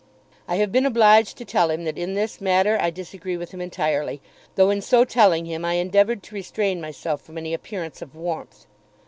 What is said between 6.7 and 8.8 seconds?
myself from any appearance of warmth.